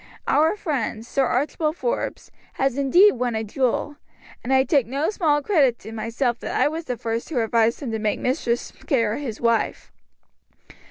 [0.27, 3.97] Our friend, Sir Archibald Forbes, has indeed won a jewel,
[4.43, 7.81] and I take no small credit to myself that I was the first who advised
[7.81, 9.91] him to make Mistress Kerr his wife."